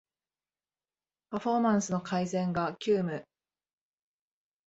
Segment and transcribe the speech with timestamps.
[1.29, 3.23] パフォーマンスの改善が急務